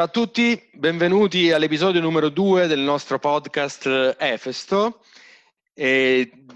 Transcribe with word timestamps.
Ciao 0.00 0.08
a 0.08 0.12
tutti, 0.12 0.58
benvenuti 0.72 1.52
all'episodio 1.52 2.00
numero 2.00 2.30
2 2.30 2.66
del 2.66 2.78
nostro 2.78 3.18
podcast 3.18 4.16
Efesto. 4.18 5.04
E 5.74 6.46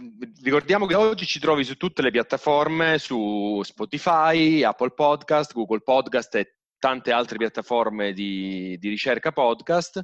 ricordiamo 0.43 0.86
che 0.86 0.95
oggi 0.95 1.27
ci 1.27 1.40
trovi 1.40 1.62
su 1.62 1.77
tutte 1.77 2.00
le 2.00 2.11
piattaforme, 2.11 2.96
su 2.96 3.61
Spotify, 3.62 4.62
Apple 4.62 4.93
Podcast, 4.93 5.52
Google 5.52 5.82
Podcast 5.82 6.34
e 6.36 6.54
tante 6.79 7.12
altre 7.12 7.36
piattaforme 7.36 8.14
di, 8.14 8.79
di 8.79 8.88
ricerca 8.88 9.30
podcast. 9.30 10.02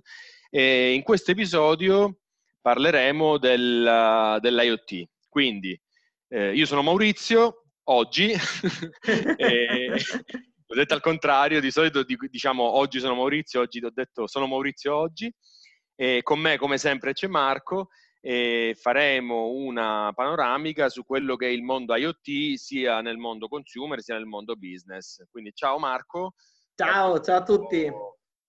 E 0.51 0.93
in 0.93 1.03
questo 1.03 1.31
episodio 1.31 2.19
parleremo 2.61 3.39
del, 3.39 4.37
dell'IoT. 4.39 5.09
Quindi 5.31 5.81
eh, 6.29 6.53
io 6.55 6.67
sono 6.67 6.83
Maurizio, 6.83 7.63
oggi, 7.85 8.35
e, 9.39 9.99
L'ho 10.71 10.77
detto 10.77 10.95
al 10.95 11.01
contrario, 11.01 11.61
di 11.61 11.73
solito 11.73 12.05
diciamo 12.05 12.63
oggi 12.63 13.01
sono 13.01 13.17
Maurizio, 13.17 13.61
oggi 13.61 13.81
ti 13.81 13.87
ho 13.87 13.91
detto 13.93 14.29
sono 14.29 14.47
Maurizio 14.47 14.95
oggi. 14.95 15.33
E 15.97 16.21
con 16.23 16.39
me, 16.39 16.59
come 16.59 16.79
sempre, 16.79 17.13
c'è 17.13 17.27
Marco 17.27 17.89
e 18.21 18.77
faremo 18.79 19.49
una 19.49 20.13
panoramica 20.15 20.89
su 20.89 21.05
quello 21.05 21.35
che 21.35 21.49
è 21.49 21.51
il 21.51 21.65
mondo 21.65 21.97
IoT 21.97 22.55
sia 22.55 23.01
nel 23.01 23.17
mondo 23.17 23.49
consumer 23.49 24.01
sia 24.01 24.15
nel 24.15 24.27
mondo 24.27 24.55
business. 24.55 25.25
Quindi 25.29 25.51
ciao 25.55 25.77
Marco. 25.81 26.35
Ciao, 26.77 27.19
ciao 27.19 27.39
a 27.39 27.43
tutti. 27.43 27.91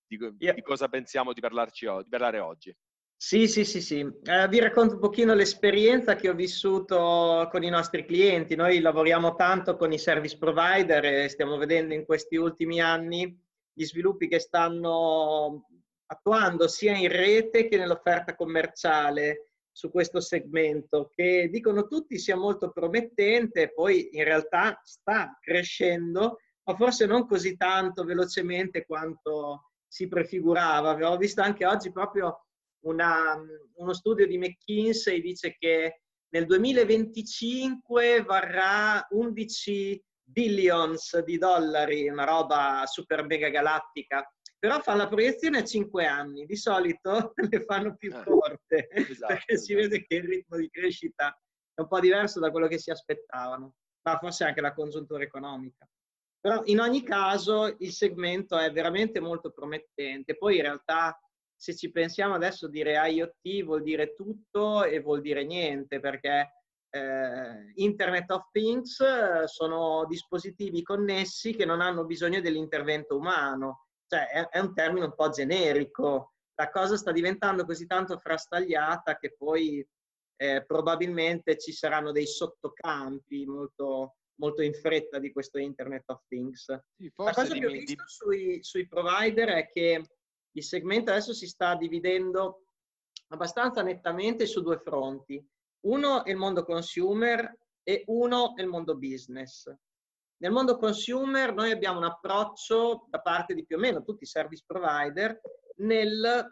Di, 0.05 0.17
di 0.37 0.61
cosa 0.61 0.89
pensiamo 0.89 1.33
di, 1.33 1.41
parlarci, 1.41 1.87
di 1.87 2.09
parlare 2.09 2.37
oggi? 2.37 2.71
Sì, 3.23 3.47
sì, 3.47 3.65
sì, 3.65 3.81
sì. 3.81 3.99
Eh, 3.99 4.47
vi 4.47 4.59
racconto 4.59 4.95
un 4.95 4.99
pochino 4.99 5.35
l'esperienza 5.35 6.15
che 6.15 6.27
ho 6.27 6.33
vissuto 6.33 7.47
con 7.51 7.61
i 7.61 7.69
nostri 7.69 8.03
clienti. 8.03 8.55
Noi 8.55 8.79
lavoriamo 8.79 9.35
tanto 9.35 9.77
con 9.77 9.93
i 9.93 9.99
service 9.99 10.39
provider 10.39 11.05
e 11.05 11.29
stiamo 11.29 11.55
vedendo 11.57 11.93
in 11.93 12.03
questi 12.03 12.35
ultimi 12.35 12.81
anni 12.81 13.39
gli 13.71 13.83
sviluppi 13.85 14.27
che 14.27 14.39
stanno 14.39 15.67
attuando 16.07 16.67
sia 16.67 16.97
in 16.97 17.09
rete 17.09 17.67
che 17.67 17.77
nell'offerta 17.77 18.33
commerciale 18.33 19.51
su 19.71 19.91
questo 19.91 20.19
segmento, 20.19 21.11
che 21.13 21.47
dicono 21.51 21.85
tutti 21.85 22.17
sia 22.17 22.35
molto 22.35 22.71
promettente, 22.71 23.71
poi 23.71 24.09
in 24.17 24.23
realtà 24.23 24.81
sta 24.83 25.37
crescendo, 25.39 26.39
ma 26.63 26.75
forse 26.75 27.05
non 27.05 27.27
così 27.27 27.55
tanto 27.55 28.03
velocemente 28.03 28.83
quanto 28.83 29.73
si 29.87 30.07
prefigurava. 30.07 30.89
Avevo 30.89 31.17
visto 31.17 31.41
anche 31.41 31.67
oggi 31.67 31.91
proprio 31.91 32.47
una, 32.81 33.39
uno 33.75 33.93
studio 33.93 34.25
di 34.25 34.37
McKinsey 34.37 35.21
dice 35.21 35.55
che 35.57 36.01
nel 36.29 36.45
2025 36.45 38.23
varrà 38.23 39.05
11 39.09 40.03
billions 40.23 41.19
di 41.23 41.37
dollari, 41.37 42.07
una 42.07 42.23
roba 42.23 42.85
super 42.85 43.25
mega 43.25 43.49
galattica, 43.49 44.25
però 44.57 44.79
fanno 44.79 44.99
la 44.99 45.07
proiezione 45.07 45.57
a 45.57 45.63
5 45.63 46.05
anni, 46.05 46.45
di 46.45 46.55
solito 46.55 47.33
le 47.49 47.63
fanno 47.63 47.95
più 47.95 48.15
eh, 48.15 48.23
corte, 48.23 48.87
esatto, 48.93 49.33
perché 49.33 49.53
esatto. 49.53 49.67
si 49.67 49.73
vede 49.73 50.05
che 50.05 50.15
il 50.15 50.23
ritmo 50.23 50.57
di 50.57 50.69
crescita 50.69 51.37
è 51.73 51.81
un 51.81 51.87
po' 51.87 51.99
diverso 51.99 52.39
da 52.39 52.51
quello 52.51 52.67
che 52.67 52.77
si 52.77 52.91
aspettavano, 52.91 53.73
ma 54.03 54.17
forse 54.17 54.45
anche 54.45 54.61
la 54.61 54.73
congiuntura 54.73 55.23
economica. 55.23 55.87
Però 56.39 56.61
in 56.65 56.79
ogni 56.79 57.03
caso 57.03 57.75
il 57.79 57.91
segmento 57.91 58.57
è 58.57 58.71
veramente 58.71 59.19
molto 59.19 59.51
promettente, 59.51 60.37
poi 60.37 60.55
in 60.57 60.61
realtà 60.63 61.19
se 61.61 61.75
ci 61.75 61.91
pensiamo 61.91 62.33
adesso 62.33 62.67
dire 62.67 62.97
IoT 63.07 63.63
vuol 63.63 63.83
dire 63.83 64.15
tutto 64.15 64.83
e 64.83 64.99
vuol 64.99 65.21
dire 65.21 65.45
niente 65.45 65.99
perché 65.99 66.63
eh, 66.89 67.71
Internet 67.75 68.31
of 68.31 68.49
Things 68.51 68.99
eh, 68.99 69.43
sono 69.45 70.07
dispositivi 70.07 70.81
connessi 70.81 71.53
che 71.53 71.65
non 71.65 71.79
hanno 71.79 72.03
bisogno 72.05 72.41
dell'intervento 72.41 73.15
umano, 73.15 73.85
cioè 74.07 74.25
è, 74.29 74.47
è 74.49 74.57
un 74.59 74.73
termine 74.73 75.05
un 75.05 75.13
po' 75.13 75.29
generico. 75.29 76.33
La 76.55 76.71
cosa 76.71 76.97
sta 76.97 77.11
diventando 77.11 77.63
così 77.63 77.85
tanto 77.85 78.17
frastagliata 78.17 79.17
che 79.17 79.35
poi 79.37 79.87
eh, 80.37 80.65
probabilmente 80.65 81.59
ci 81.59 81.73
saranno 81.73 82.11
dei 82.11 82.25
sottocampi 82.25 83.45
molto, 83.45 84.15
molto 84.39 84.63
in 84.63 84.73
fretta 84.73 85.19
di 85.19 85.31
questo 85.31 85.59
Internet 85.59 86.09
of 86.09 86.23
Things. 86.27 86.75
Sì, 86.97 87.11
La 87.17 87.33
cosa 87.33 87.53
che 87.53 87.67
ho 87.67 87.69
visto 87.69 88.03
sui, 88.07 88.63
sui 88.63 88.87
provider 88.87 89.49
è 89.49 89.69
che 89.69 90.03
il 90.53 90.63
segmento 90.63 91.11
adesso 91.11 91.33
si 91.33 91.47
sta 91.47 91.75
dividendo 91.75 92.65
abbastanza 93.27 93.81
nettamente 93.81 94.45
su 94.45 94.61
due 94.61 94.77
fronti. 94.77 95.43
Uno 95.85 96.25
è 96.25 96.31
il 96.31 96.37
mondo 96.37 96.63
consumer 96.63 97.57
e 97.83 98.03
uno 98.07 98.55
è 98.55 98.61
il 98.61 98.67
mondo 98.67 98.97
business. 98.97 99.73
Nel 100.37 100.51
mondo 100.51 100.77
consumer 100.77 101.53
noi 101.53 101.71
abbiamo 101.71 101.99
un 101.99 102.05
approccio 102.05 103.05
da 103.09 103.19
parte 103.19 103.53
di 103.53 103.65
più 103.65 103.77
o 103.77 103.79
meno 103.79 104.03
tutti 104.03 104.23
i 104.23 104.27
service 104.27 104.63
provider 104.65 105.39
nel 105.77 106.49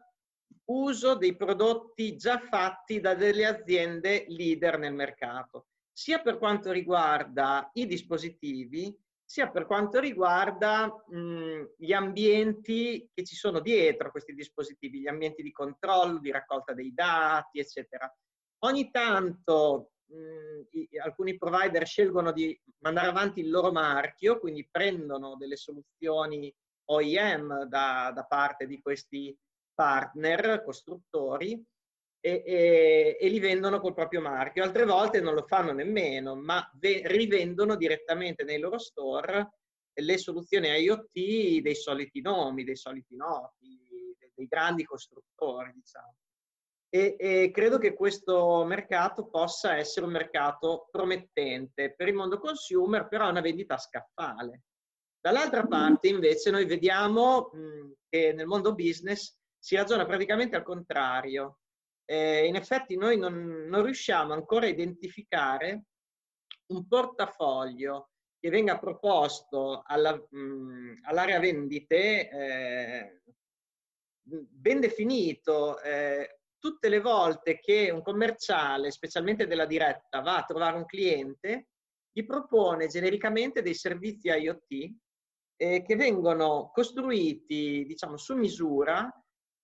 uso 0.65 1.15
dei 1.15 1.35
prodotti 1.35 2.15
già 2.15 2.39
fatti 2.39 2.99
da 2.99 3.15
delle 3.15 3.45
aziende 3.45 4.25
leader 4.27 4.77
nel 4.77 4.93
mercato, 4.93 5.67
sia 5.91 6.21
per 6.21 6.37
quanto 6.37 6.71
riguarda 6.71 7.69
i 7.73 7.87
dispositivi, 7.87 8.95
sia 9.29 9.47
per 9.51 9.67
quanto 9.67 9.99
riguarda 9.99 10.87
mh, 10.87 11.73
gli 11.77 11.93
ambienti 11.93 13.07
che 13.13 13.23
ci 13.23 13.35
sono 13.35 13.59
dietro 13.59 14.09
questi 14.09 14.33
dispositivi, 14.33 15.01
gli 15.01 15.07
ambienti 15.07 15.43
di 15.43 15.51
controllo, 15.51 16.17
di 16.17 16.31
raccolta 16.31 16.73
dei 16.73 16.91
dati, 16.95 17.59
eccetera. 17.59 18.11
Ogni 18.63 18.89
tanto 18.89 19.91
mh, 20.05 20.61
i, 20.71 20.89
alcuni 20.97 21.37
provider 21.37 21.85
scelgono 21.85 22.31
di 22.31 22.59
mandare 22.79 23.09
avanti 23.09 23.41
il 23.41 23.51
loro 23.51 23.71
marchio, 23.71 24.39
quindi 24.39 24.67
prendono 24.67 25.35
delle 25.35 25.57
soluzioni 25.57 26.51
OEM 26.85 27.65
da, 27.65 28.11
da 28.11 28.23
parte 28.23 28.65
di 28.65 28.81
questi 28.81 29.37
partner 29.75 30.63
costruttori 30.63 31.63
e, 32.21 32.43
e, 32.45 33.17
e, 33.19 33.29
li 33.29 33.39
vendono 33.39 33.79
col 33.79 33.93
proprio 33.93 34.21
marchio. 34.21 34.63
Altre 34.63 34.85
volte 34.85 35.21
non 35.21 35.33
lo 35.33 35.45
fanno 35.47 35.71
nemmeno, 35.71 36.35
ma 36.35 36.69
ve, 36.75 37.01
rivendono 37.05 37.75
direttamente 37.75 38.43
nei 38.43 38.59
loro 38.59 38.77
store 38.77 39.53
le 39.93 40.17
soluzioni 40.17 40.67
IoT 40.67 41.61
dei 41.61 41.75
soliti 41.75 42.21
nomi, 42.21 42.63
dei 42.63 42.77
soliti 42.77 43.15
noti, 43.15 44.15
dei, 44.33 44.47
grandi 44.47 44.83
costruttori, 44.83 45.71
diciamo. 45.73 46.15
E, 46.91 47.15
e, 47.19 47.51
credo 47.51 47.77
che 47.77 47.93
questo 47.93 48.63
mercato 48.65 49.27
possa 49.27 49.75
essere 49.75 50.05
un 50.05 50.11
mercato 50.11 50.87
promettente 50.89 51.93
per 51.93 52.07
il 52.07 52.15
mondo 52.15 52.39
consumer, 52.39 53.07
però 53.07 53.27
è 53.27 53.31
una 53.31 53.41
vendita 53.41 53.77
scaffale. 53.77 54.63
Dall'altra 55.21 55.67
parte, 55.67 56.07
invece, 56.07 56.49
noi 56.49 56.65
vediamo 56.65 57.49
mh, 57.51 57.91
che 58.07 58.33
nel 58.33 58.47
mondo 58.47 58.73
business 58.73 59.37
si 59.57 59.75
ragiona 59.75 60.05
praticamente 60.05 60.55
al 60.55 60.63
contrario 60.63 61.58
eh, 62.11 62.47
in 62.47 62.55
effetti 62.55 62.97
noi 62.97 63.19
non, 63.19 63.67
non, 63.67 63.83
riusciamo 63.83 64.33
ancora 64.33 64.65
a 64.65 64.69
identificare 64.69 65.83
un 66.71 66.87
portafoglio 66.87 68.09
che 68.39 68.49
venga 68.49 68.79
proposto 68.79 69.83
alla, 69.85 70.15
mh, 70.15 71.01
all'area 71.03 71.39
vendite 71.39 72.29
eh, 72.29 73.21
ben 74.23 74.79
definito. 74.79 75.79
Eh, 75.81 76.39
tutte 76.57 76.89
le 76.89 76.99
volte 76.99 77.59
che 77.59 77.91
un 77.91 78.01
commerciale, 78.01 78.89
specialmente 78.89 79.45
della 79.45 79.67
diretta, 79.67 80.21
va 80.21 80.37
a 80.37 80.45
trovare 80.45 80.77
un 80.77 80.85
cliente, 80.85 81.67
gli 82.11 82.25
propone 82.25 82.87
genericamente 82.87 83.61
dei 83.61 83.75
servizi 83.75 84.29
IoT 84.29 84.95
eh, 85.57 85.83
che 85.83 85.95
vengono 85.95 86.71
costruiti, 86.73 87.85
diciamo, 87.85 88.17
su 88.17 88.35
misura 88.35 89.07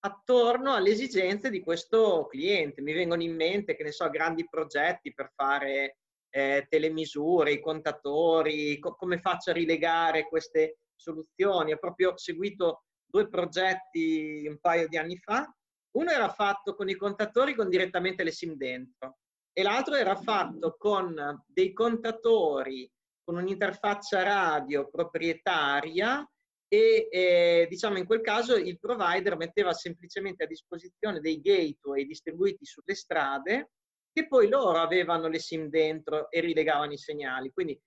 attorno 0.05 0.73
alle 0.73 0.91
esigenze 0.91 1.49
di 1.49 1.61
questo 1.61 2.27
cliente. 2.27 2.81
Mi 2.81 2.93
vengono 2.93 3.23
in 3.23 3.35
mente, 3.35 3.75
che 3.75 3.83
ne 3.83 3.91
so, 3.91 4.07
grandi 4.09 4.47
progetti 4.47 5.13
per 5.13 5.31
fare 5.33 5.97
eh, 6.29 6.67
telemisure, 6.69 7.53
i 7.53 7.59
contatori, 7.59 8.77
co- 8.77 8.95
come 8.95 9.19
faccio 9.19 9.49
a 9.49 9.53
rilegare 9.53 10.27
queste 10.27 10.77
soluzioni. 10.95 11.73
Ho 11.73 11.77
proprio 11.77 12.15
seguito 12.17 12.83
due 13.03 13.27
progetti 13.27 14.45
un 14.47 14.59
paio 14.59 14.87
di 14.87 14.97
anni 14.97 15.17
fa. 15.17 15.51
Uno 15.95 16.11
era 16.11 16.29
fatto 16.29 16.75
con 16.75 16.87
i 16.87 16.95
contatori 16.95 17.55
con 17.55 17.69
direttamente 17.69 18.23
le 18.23 18.31
SIM 18.31 18.55
dentro 18.55 19.17
e 19.53 19.63
l'altro 19.63 19.95
era 19.95 20.15
fatto 20.15 20.75
con 20.77 21.43
dei 21.47 21.71
contatori 21.71 22.91
con 23.23 23.37
un'interfaccia 23.37 24.21
radio 24.21 24.89
proprietaria 24.89 26.29
e 26.67 27.07
eh, 27.11 27.67
diciamo 27.69 27.97
in 27.97 28.05
quel 28.05 28.21
caso 28.21 28.55
il 28.55 28.79
provider 28.79 29.37
metteva 29.37 29.73
semplicemente 29.73 30.43
a 30.43 30.47
disposizione 30.47 31.19
dei 31.19 31.39
gateway 31.39 32.05
distribuiti 32.05 32.65
sulle 32.65 32.95
strade 32.95 33.71
che 34.11 34.27
poi 34.27 34.47
loro 34.47 34.79
avevano 34.79 35.27
le 35.27 35.39
SIM 35.39 35.67
dentro 35.67 36.31
e 36.31 36.39
rilegavano 36.39 36.93
i 36.93 36.97
segnali. 36.97 37.51
Quindi 37.51 37.77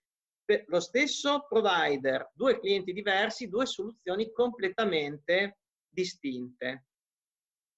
per 0.45 0.65
lo 0.69 0.81
stesso 0.81 1.47
provider, 1.49 2.31
due 2.35 2.59
clienti 2.59 2.93
diversi, 2.93 3.49
due 3.49 3.67
soluzioni 3.67 4.31
completamente 4.31 5.59
distinte. 5.89 6.85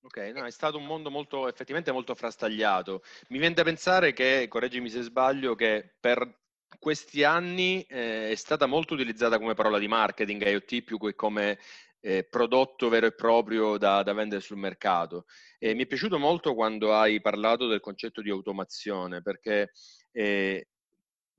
Ok, 0.02 0.16
no, 0.34 0.44
è 0.46 0.50
stato 0.50 0.78
un 0.78 0.86
mondo 0.86 1.10
molto, 1.10 1.46
effettivamente 1.46 1.92
molto 1.92 2.14
frastagliato. 2.14 3.02
Mi 3.28 3.38
viene 3.38 3.54
da 3.54 3.64
pensare 3.64 4.12
che, 4.12 4.46
correggimi 4.48 4.88
se 4.88 5.02
sbaglio, 5.02 5.54
che 5.54 5.94
per 6.00 6.39
questi 6.78 7.24
anni 7.24 7.82
eh, 7.82 8.30
è 8.30 8.34
stata 8.34 8.66
molto 8.66 8.94
utilizzata 8.94 9.38
come 9.38 9.54
parola 9.54 9.78
di 9.78 9.88
marketing 9.88 10.46
IoT 10.46 10.82
più 10.82 10.98
che 10.98 11.14
come 11.14 11.58
eh, 12.00 12.24
prodotto 12.24 12.88
vero 12.88 13.06
e 13.06 13.14
proprio 13.14 13.76
da, 13.76 14.02
da 14.02 14.12
vendere 14.12 14.40
sul 14.40 14.56
mercato. 14.56 15.26
E 15.58 15.74
mi 15.74 15.82
è 15.82 15.86
piaciuto 15.86 16.18
molto 16.18 16.54
quando 16.54 16.94
hai 16.94 17.20
parlato 17.20 17.66
del 17.66 17.80
concetto 17.80 18.22
di 18.22 18.30
automazione, 18.30 19.22
perché 19.22 19.72
eh, 20.12 20.68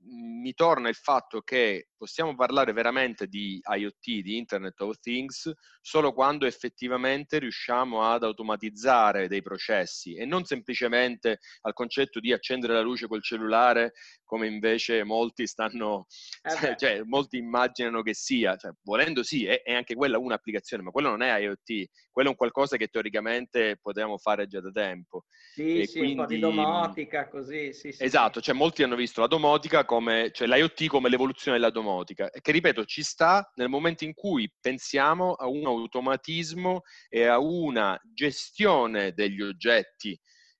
mi 0.04 0.52
torna 0.54 0.88
il 0.88 0.94
fatto 0.94 1.42
che 1.42 1.88
possiamo 2.02 2.34
parlare 2.34 2.72
veramente 2.72 3.28
di 3.28 3.60
IoT, 3.62 4.22
di 4.22 4.36
Internet 4.36 4.80
of 4.80 4.98
Things, 4.98 5.52
solo 5.80 6.12
quando 6.12 6.46
effettivamente 6.46 7.38
riusciamo 7.38 8.02
ad 8.02 8.24
automatizzare 8.24 9.28
dei 9.28 9.40
processi 9.40 10.16
e 10.16 10.26
non 10.26 10.44
semplicemente 10.44 11.38
al 11.60 11.74
concetto 11.74 12.18
di 12.18 12.32
accendere 12.32 12.72
la 12.72 12.80
luce 12.80 13.06
col 13.06 13.22
cellulare, 13.22 13.92
come 14.24 14.48
invece 14.48 15.04
molti 15.04 15.46
stanno, 15.46 16.06
eh 16.42 16.74
cioè 16.76 17.02
molti 17.04 17.36
immaginano 17.36 18.02
che 18.02 18.14
sia, 18.14 18.56
cioè, 18.56 18.72
volendo 18.82 19.22
sì, 19.22 19.44
è, 19.44 19.62
è, 19.62 19.74
anche 19.74 19.94
quella 19.94 20.18
un'applicazione, 20.18 20.82
ma 20.82 20.90
quello 20.90 21.10
non 21.10 21.22
è 21.22 21.38
IoT, 21.38 21.90
quello 22.10 22.28
è 22.28 22.30
un 22.32 22.36
qualcosa 22.36 22.76
che 22.76 22.88
teoricamente 22.88 23.78
potevamo 23.80 24.18
fare 24.18 24.48
già 24.48 24.60
da 24.60 24.70
tempo. 24.70 25.26
Sì, 25.52 25.82
e 25.82 25.86
sì, 25.86 25.98
quindi... 25.98 26.18
un 26.18 26.24
po' 26.24 26.32
di 26.32 26.38
domotica, 26.40 27.28
così, 27.28 27.72
sì, 27.74 27.92
sì 27.92 28.02
Esatto, 28.02 28.40
cioè 28.40 28.54
molti 28.54 28.82
hanno 28.82 28.96
visto 28.96 29.20
la 29.20 29.26
domotica 29.26 29.84
come, 29.84 30.30
cioè 30.32 30.48
l'IoT 30.48 30.86
come 30.86 31.10
l'evoluzione 31.10 31.58
della 31.58 31.70
domotica, 31.70 31.91
che 32.04 32.52
ripeto, 32.52 32.84
ci 32.84 33.02
sta 33.02 33.50
nel 33.56 33.68
momento 33.68 34.04
in 34.04 34.14
cui 34.14 34.52
pensiamo 34.60 35.32
a 35.32 35.46
un 35.46 35.66
automatismo 35.66 36.82
e 37.08 37.26
a 37.26 37.38
una 37.38 38.00
gestione 38.12 39.12
degli 39.12 39.40
oggetti 39.40 40.18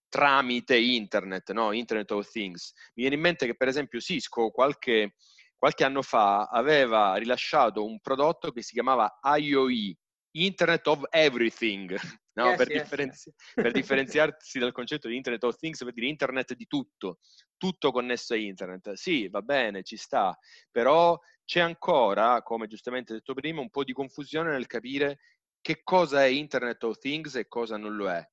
tramite 0.09 0.77
internet, 0.77 1.53
no? 1.53 1.73
Internet 1.73 2.11
of 2.11 2.31
Things. 2.31 2.73
Mi 2.95 3.03
viene 3.03 3.15
in 3.15 3.23
mente 3.23 3.47
che 3.47 3.57
per 3.57 3.69
esempio 3.69 3.99
Cisco 3.99 4.51
qualche, 4.51 5.15
qualche 5.57 5.85
anno 5.85 6.03
fa 6.03 6.45
aveva 6.45 7.15
rilasciato 7.15 7.83
un 7.83 7.99
prodotto 7.99 8.51
che 8.51 8.61
si 8.61 8.75
chiamava 8.75 9.19
IOE, 9.39 9.97
Internet 10.33 10.87
of 10.87 11.05
Everything, 11.11 11.95
no? 12.35 12.49
yes, 12.49 12.57
per, 12.57 12.71
yes, 12.71 12.83
differenzi- 12.83 13.33
yes. 13.35 13.53
per, 13.55 13.73
differenziarsi 13.73 14.59
dal 14.59 14.73
concetto 14.73 15.09
di 15.09 15.17
Internet 15.17 15.45
of 15.45 15.57
Things, 15.57 15.83
per 15.83 15.93
dire 15.93 16.07
Internet 16.07 16.55
di 16.55 16.67
tutto, 16.67 17.19
tutto 17.57 17.91
connesso 17.93 18.35
a 18.35 18.37
Internet. 18.37 18.93
Sì, 18.93 19.29
va 19.29 19.43
bene, 19.43 19.83
ci 19.83 19.97
sta, 19.97 20.37
però 20.71 21.19
c'è 21.45 21.61
ancora, 21.61 22.43
come 22.43 22.67
giustamente 22.67 23.13
detto 23.13 23.35
prima, 23.35 23.61
un 23.61 23.71
po' 23.71 23.85
di 23.85 23.93
confusione 23.93 24.51
nel 24.51 24.67
capire 24.67 25.19
che 25.61 25.83
cosa 25.83 26.25
è 26.25 26.29
Internet 26.29 26.83
of 26.85 26.99
Things 26.99 27.35
e 27.37 27.47
cosa 27.47 27.77
non 27.77 27.95
lo 27.95 28.11
è. 28.11 28.27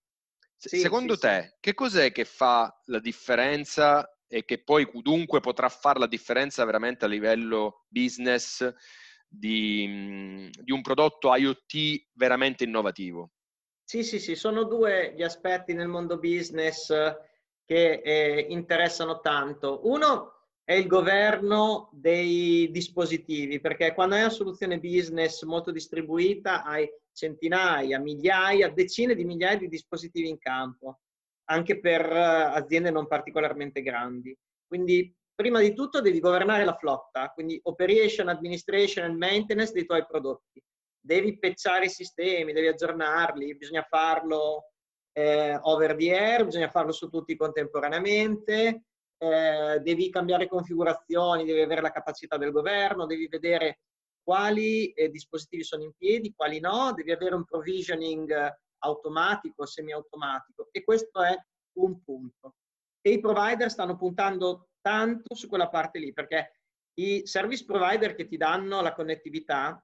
Sì, 0.55 0.79
Secondo 0.79 1.13
sì, 1.13 1.21
te, 1.21 1.41
sì. 1.43 1.57
che 1.59 1.73
cos'è 1.73 2.11
che 2.11 2.25
fa 2.25 2.77
la 2.85 2.99
differenza 2.99 4.09
e 4.27 4.45
che 4.45 4.61
poi 4.61 4.87
dunque 5.01 5.39
potrà 5.39 5.69
fare 5.69 5.99
la 5.99 6.07
differenza 6.07 6.63
veramente 6.65 7.05
a 7.05 7.07
livello 7.07 7.85
business 7.87 8.67
di, 9.29 9.85
mhmm, 9.87 10.49
di 10.61 10.71
un 10.71 10.81
prodotto 10.81 11.33
IoT 11.33 12.07
veramente 12.13 12.63
innovativo? 12.63 13.31
Sì, 13.83 14.03
sì, 14.03 14.19
sì, 14.19 14.35
sono 14.35 14.65
due 14.65 15.13
gli 15.15 15.23
aspetti 15.23 15.73
nel 15.73 15.87
mondo 15.87 16.19
business 16.19 16.89
che 17.65 18.01
eh, 18.03 18.45
interessano 18.49 19.19
tanto. 19.19 19.81
Uno 19.83 20.33
è 20.63 20.73
il 20.73 20.85
governo 20.85 21.89
dei 21.93 22.69
dispositivi, 22.71 23.59
perché 23.59 23.93
quando 23.93 24.15
hai 24.15 24.21
una 24.21 24.29
soluzione 24.29 24.79
business 24.79 25.43
molto 25.43 25.71
distribuita 25.71 26.63
hai 26.63 26.87
centinaia, 27.11 27.99
migliaia, 27.99 28.69
decine 28.69 29.15
di 29.15 29.25
migliaia 29.25 29.57
di 29.57 29.67
dispositivi 29.67 30.29
in 30.29 30.37
campo, 30.37 30.99
anche 31.45 31.79
per 31.79 32.05
eh, 32.05 32.19
aziende 32.19 32.91
non 32.91 33.07
particolarmente 33.07 33.81
grandi. 33.81 34.37
Quindi 34.67 35.11
prima 35.39 35.61
di 35.61 35.73
tutto 35.73 36.01
devi 36.01 36.19
governare 36.19 36.65
la 36.65 36.75
flotta, 36.75 37.29
quindi 37.29 37.57
operation, 37.63 38.27
administration 38.27 39.05
and 39.05 39.15
maintenance 39.15 39.71
dei 39.71 39.85
tuoi 39.85 40.05
prodotti. 40.05 40.61
Devi 40.99 41.39
pecciare 41.39 41.85
i 41.85 41.89
sistemi, 41.89 42.51
devi 42.51 42.67
aggiornarli, 42.67 43.55
bisogna 43.55 43.83
farlo 43.83 44.71
eh, 45.13 45.57
over 45.61 45.95
the 45.95 46.13
air, 46.13 46.43
bisogna 46.43 46.69
farlo 46.69 46.91
su 46.91 47.07
tutti 47.07 47.37
contemporaneamente, 47.37 48.83
eh, 49.17 49.79
devi 49.81 50.09
cambiare 50.09 50.49
configurazioni, 50.49 51.45
devi 51.45 51.61
avere 51.61 51.79
la 51.79 51.91
capacità 51.91 52.35
del 52.35 52.51
governo, 52.51 53.05
devi 53.05 53.29
vedere 53.29 53.79
quali 54.21 54.91
eh, 54.91 55.09
dispositivi 55.09 55.63
sono 55.63 55.83
in 55.83 55.93
piedi, 55.97 56.33
quali 56.35 56.59
no, 56.59 56.91
devi 56.93 57.13
avere 57.13 57.35
un 57.35 57.45
provisioning 57.45 58.29
automatico, 58.79 59.65
semi-automatico 59.65 60.67
e 60.69 60.83
questo 60.83 61.23
è 61.23 61.33
un 61.77 62.03
punto. 62.03 62.55
E 62.99 63.11
i 63.11 63.21
provider 63.21 63.69
stanno 63.69 63.95
puntando 63.95 64.68
tanto 64.81 65.35
su 65.35 65.47
quella 65.47 65.69
parte 65.69 65.99
lì 65.99 66.13
perché 66.13 66.61
i 66.99 67.25
service 67.25 67.65
provider 67.65 68.15
che 68.15 68.27
ti 68.27 68.37
danno 68.37 68.81
la 68.81 68.93
connettività 68.93 69.83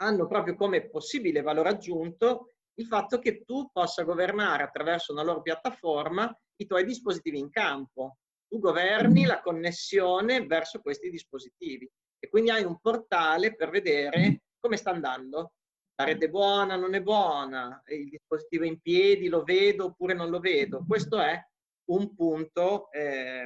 hanno 0.00 0.26
proprio 0.26 0.54
come 0.54 0.88
possibile 0.88 1.42
valore 1.42 1.70
aggiunto 1.70 2.52
il 2.78 2.86
fatto 2.86 3.18
che 3.18 3.42
tu 3.44 3.70
possa 3.72 4.04
governare 4.04 4.62
attraverso 4.62 5.12
una 5.12 5.22
loro 5.22 5.42
piattaforma 5.42 6.32
i 6.56 6.66
tuoi 6.66 6.84
dispositivi 6.84 7.38
in 7.38 7.50
campo 7.50 8.18
tu 8.48 8.58
governi 8.58 9.24
la 9.24 9.40
connessione 9.40 10.46
verso 10.46 10.80
questi 10.80 11.10
dispositivi 11.10 11.88
e 12.18 12.28
quindi 12.28 12.50
hai 12.50 12.64
un 12.64 12.80
portale 12.80 13.54
per 13.54 13.70
vedere 13.70 14.42
come 14.58 14.76
sta 14.76 14.90
andando. 14.90 15.52
La 15.96 16.04
rete 16.04 16.26
è 16.26 16.30
buona, 16.30 16.76
non 16.76 16.94
è 16.94 17.02
buona, 17.02 17.82
il 17.86 18.08
dispositivo 18.08 18.64
è 18.64 18.68
in 18.68 18.80
piedi, 18.80 19.28
lo 19.28 19.42
vedo 19.42 19.86
oppure 19.86 20.14
non 20.14 20.30
lo 20.30 20.38
vedo. 20.38 20.84
Questo 20.86 21.18
è 21.18 21.40
un 21.88 22.14
punto 22.14 22.90
eh, 22.90 23.44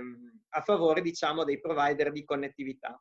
a 0.49 0.61
favore, 0.62 1.00
diciamo, 1.00 1.44
dei 1.44 1.61
provider 1.61 2.12
di 2.12 2.25
connettività. 2.25 3.00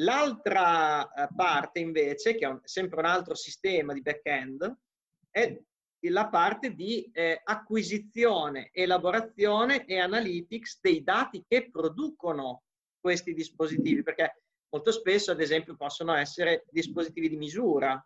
L'altra 0.00 1.10
eh, 1.10 1.28
parte 1.34 1.80
invece, 1.80 2.34
che 2.36 2.46
è 2.46 2.58
sempre 2.62 3.00
un 3.00 3.06
altro 3.06 3.34
sistema 3.34 3.92
di 3.92 4.02
back-end, 4.02 4.76
è 5.30 5.60
la 6.08 6.28
parte 6.28 6.74
di 6.74 7.10
eh, 7.12 7.40
acquisizione, 7.42 8.70
elaborazione 8.72 9.84
e 9.84 9.98
analytics 9.98 10.78
dei 10.80 11.02
dati 11.02 11.44
che 11.46 11.70
producono 11.70 12.62
questi 13.00 13.34
dispositivi, 13.34 14.02
perché 14.02 14.42
molto 14.70 14.92
spesso, 14.92 15.32
ad 15.32 15.40
esempio, 15.40 15.76
possono 15.76 16.14
essere 16.14 16.64
dispositivi 16.70 17.28
di 17.28 17.36
misura. 17.36 18.00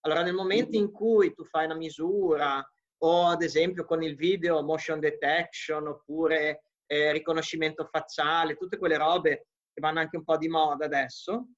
Allora, 0.00 0.22
nel 0.22 0.34
momento 0.34 0.76
in 0.76 0.90
cui 0.90 1.34
tu 1.34 1.44
fai 1.44 1.66
una 1.66 1.76
misura 1.76 2.66
o, 2.98 3.26
ad 3.26 3.42
esempio, 3.42 3.84
con 3.84 4.02
il 4.02 4.16
video 4.16 4.62
motion 4.62 5.00
detection 5.00 5.86
oppure 5.88 6.64
eh, 6.86 7.12
riconoscimento 7.12 7.88
facciale, 7.90 8.56
tutte 8.56 8.78
quelle 8.78 8.96
robe 8.96 9.48
che 9.72 9.80
vanno 9.80 10.00
anche 10.00 10.16
un 10.16 10.24
po' 10.24 10.36
di 10.36 10.48
moda 10.48 10.84
adesso, 10.84 11.48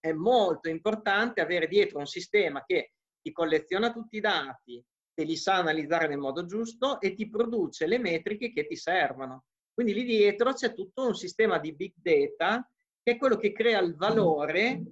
è 0.00 0.12
molto 0.12 0.68
importante 0.68 1.40
avere 1.40 1.66
dietro 1.66 1.98
un 1.98 2.06
sistema 2.06 2.62
che 2.64 2.92
ti 3.22 3.32
colleziona 3.32 3.92
tutti 3.92 4.16
i 4.16 4.20
dati, 4.20 4.84
te 5.14 5.24
li 5.24 5.36
sa 5.36 5.54
analizzare 5.54 6.08
nel 6.08 6.18
modo 6.18 6.44
giusto 6.44 7.00
e 7.00 7.14
ti 7.14 7.28
produce 7.28 7.86
le 7.86 7.98
metriche 7.98 8.52
che 8.52 8.66
ti 8.66 8.76
servono. 8.76 9.44
Quindi 9.72 9.94
lì 9.94 10.04
dietro 10.04 10.52
c'è 10.52 10.74
tutto 10.74 11.06
un 11.06 11.14
sistema 11.14 11.58
di 11.58 11.74
big 11.74 11.94
data 11.96 12.68
che 13.02 13.12
è 13.12 13.16
quello 13.16 13.36
che 13.36 13.52
crea 13.52 13.80
il 13.80 13.96
valore 13.96 14.82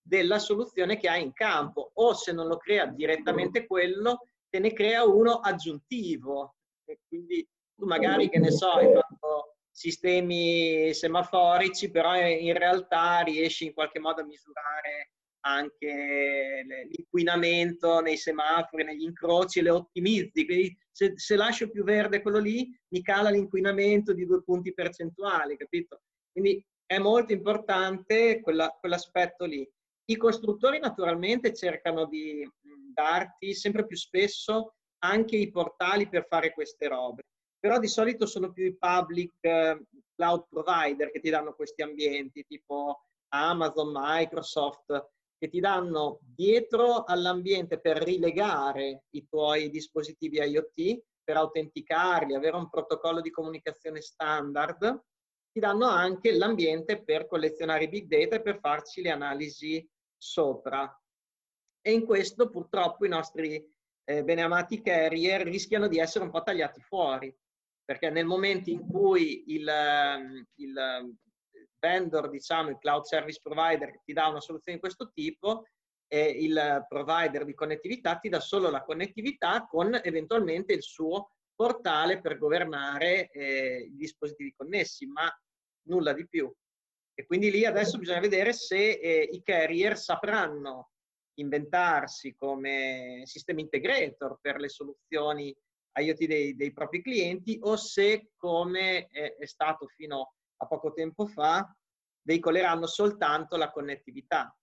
della 0.00 0.38
soluzione 0.38 0.96
che 0.96 1.08
hai 1.08 1.22
in 1.22 1.32
campo 1.32 1.90
o 1.94 2.14
se 2.14 2.32
non 2.32 2.46
lo 2.46 2.56
crea 2.56 2.86
direttamente 2.86 3.66
quello, 3.66 4.26
te 4.52 4.58
ne 4.58 4.74
crea 4.74 5.04
uno 5.04 5.40
aggiuntivo. 5.40 6.56
E 6.84 6.98
quindi 7.08 7.48
tu 7.74 7.86
magari, 7.86 8.28
che 8.28 8.38
ne 8.38 8.50
so, 8.50 8.72
hai 8.72 8.92
fatto 8.92 9.56
sistemi 9.70 10.92
semaforici, 10.92 11.90
però 11.90 12.14
in 12.14 12.52
realtà 12.52 13.20
riesci 13.20 13.64
in 13.64 13.72
qualche 13.72 13.98
modo 13.98 14.20
a 14.20 14.26
misurare 14.26 15.12
anche 15.44 16.64
l'inquinamento 16.90 18.00
nei 18.00 18.18
semafori, 18.18 18.84
negli 18.84 19.04
incroci, 19.04 19.62
le 19.62 19.70
ottimizzi. 19.70 20.44
Quindi 20.44 20.76
se, 20.90 21.14
se, 21.16 21.34
lascio 21.36 21.70
più 21.70 21.82
verde 21.82 22.20
quello 22.20 22.38
lì, 22.38 22.68
mi 22.88 23.02
cala 23.02 23.30
l'inquinamento 23.30 24.12
di 24.12 24.26
due 24.26 24.42
punti 24.42 24.74
percentuali, 24.74 25.56
capito? 25.56 26.02
Quindi 26.30 26.62
è 26.84 26.98
molto 26.98 27.32
importante 27.32 28.40
quella, 28.42 28.68
quell'aspetto 28.78 29.46
lì. 29.46 29.66
I 30.04 30.16
costruttori 30.16 30.78
naturalmente 30.78 31.54
cercano 31.54 32.04
di 32.04 32.46
darti 32.92 33.54
sempre 33.54 33.86
più 33.86 33.96
spesso 33.96 34.74
anche 35.04 35.36
i 35.36 35.50
portali 35.50 36.08
per 36.08 36.26
fare 36.28 36.52
queste 36.52 36.88
robe, 36.88 37.22
però 37.58 37.78
di 37.78 37.88
solito 37.88 38.26
sono 38.26 38.52
più 38.52 38.64
i 38.64 38.76
public 38.76 39.32
eh, 39.40 39.80
cloud 40.14 40.46
provider 40.48 41.10
che 41.10 41.20
ti 41.20 41.30
danno 41.30 41.54
questi 41.54 41.82
ambienti, 41.82 42.44
tipo 42.46 43.06
Amazon, 43.28 43.92
Microsoft, 43.92 45.10
che 45.38 45.48
ti 45.48 45.58
danno 45.58 46.20
dietro 46.22 47.02
all'ambiente 47.04 47.80
per 47.80 47.96
rilegare 47.96 49.04
i 49.10 49.26
tuoi 49.28 49.70
dispositivi 49.70 50.38
IoT, 50.38 51.02
per 51.24 51.36
autenticarli, 51.36 52.34
avere 52.34 52.56
un 52.56 52.68
protocollo 52.68 53.20
di 53.20 53.30
comunicazione 53.30 54.00
standard, 54.00 55.02
ti 55.52 55.60
danno 55.60 55.86
anche 55.86 56.32
l'ambiente 56.32 57.02
per 57.02 57.26
collezionare 57.26 57.84
i 57.84 57.88
big 57.88 58.06
data 58.06 58.36
e 58.36 58.42
per 58.42 58.58
farci 58.60 59.02
le 59.02 59.10
analisi 59.10 59.86
sopra. 60.16 60.96
E 61.84 61.92
in 61.92 62.04
questo 62.06 62.48
purtroppo 62.48 63.04
i 63.04 63.08
nostri 63.08 63.62
eh, 64.04 64.24
beneamati 64.24 64.80
carrier 64.80 65.42
rischiano 65.42 65.88
di 65.88 65.98
essere 65.98 66.24
un 66.24 66.30
po' 66.30 66.42
tagliati 66.42 66.80
fuori, 66.80 67.34
perché 67.84 68.08
nel 68.08 68.24
momento 68.24 68.70
in 68.70 68.86
cui 68.86 69.52
il, 69.52 69.68
ehm, 69.68 70.46
il 70.56 71.16
vendor, 71.80 72.30
diciamo, 72.30 72.70
il 72.70 72.78
cloud 72.78 73.04
service 73.04 73.40
provider 73.42 74.00
ti 74.04 74.12
dà 74.12 74.28
una 74.28 74.40
soluzione 74.40 74.78
di 74.78 74.82
questo 74.82 75.10
tipo, 75.12 75.64
e 76.12 76.26
il 76.26 76.84
provider 76.88 77.44
di 77.46 77.54
connettività 77.54 78.16
ti 78.16 78.28
dà 78.28 78.38
solo 78.38 78.68
la 78.68 78.82
connettività 78.82 79.66
con 79.66 79.98
eventualmente 80.02 80.74
il 80.74 80.82
suo 80.82 81.30
portale 81.54 82.20
per 82.20 82.36
governare 82.36 83.30
eh, 83.30 83.88
i 83.90 83.96
dispositivi 83.96 84.52
connessi, 84.54 85.06
ma 85.06 85.34
nulla 85.86 86.12
di 86.12 86.28
più. 86.28 86.52
E 87.14 87.24
quindi 87.24 87.50
lì 87.50 87.64
adesso 87.64 87.98
bisogna 87.98 88.20
vedere 88.20 88.52
se 88.52 88.76
eh, 88.76 89.28
i 89.32 89.42
carrier 89.42 89.96
sapranno 89.96 90.91
inventarsi 91.34 92.34
come 92.34 93.22
sistema 93.24 93.60
integrator 93.60 94.38
per 94.40 94.58
le 94.58 94.68
soluzioni 94.68 95.54
IoT 95.94 96.26
dei, 96.26 96.56
dei 96.56 96.72
propri 96.72 97.02
clienti 97.02 97.58
o 97.62 97.76
se, 97.76 98.30
come 98.36 99.06
è, 99.08 99.46
stato 99.46 99.86
fino 99.86 100.34
a 100.56 100.66
poco 100.66 100.92
tempo 100.92 101.26
fa, 101.26 101.74
veicoleranno 102.22 102.86
soltanto 102.86 103.56
la 103.56 103.70
connettività. 103.70 104.54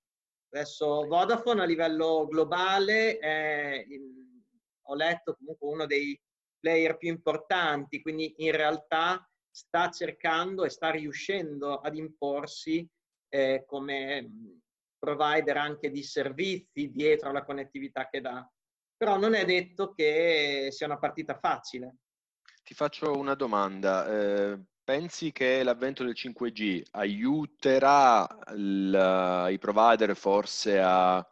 Adesso 0.51 1.05
Vodafone 1.05 1.61
a 1.61 1.65
livello 1.65 2.25
globale 2.27 3.19
è, 3.19 3.85
ho 4.87 4.95
letto 4.95 5.35
comunque 5.35 5.67
uno 5.67 5.85
dei 5.85 6.19
player 6.59 6.97
più 6.97 7.09
importanti, 7.09 8.01
quindi 8.01 8.33
in 8.37 8.51
realtà 8.51 9.23
sta 9.49 9.89
cercando 9.89 10.65
e 10.65 10.69
sta 10.69 10.89
riuscendo 10.89 11.79
ad 11.79 11.95
imporsi 11.95 12.87
eh, 13.29 13.63
come 13.67 14.61
provider 14.99 15.57
anche 15.57 15.89
di 15.89 16.03
servizi 16.03 16.91
dietro 16.91 17.29
alla 17.29 17.45
connettività 17.45 18.07
che 18.09 18.21
dà. 18.21 18.47
Però 18.95 19.17
non 19.17 19.33
è 19.33 19.45
detto 19.45 19.93
che 19.93 20.67
sia 20.71 20.85
una 20.85 20.99
partita 20.99 21.39
facile. 21.39 21.95
Ti 22.63 22.73
faccio 22.73 23.17
una 23.17 23.33
domanda. 23.33 24.07
Eh, 24.07 24.59
pensi 24.83 25.31
che 25.31 25.63
l'avvento 25.63 26.03
del 26.03 26.15
5G 26.15 26.81
aiuterà 26.91 28.27
il, 28.55 29.47
i 29.51 29.57
provider 29.57 30.15
forse 30.15 30.79
a, 30.79 31.15
a, 31.17 31.25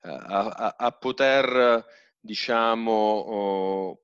a, 0.00 0.74
a 0.76 0.90
poter, 0.92 1.84
diciamo, 2.20 3.98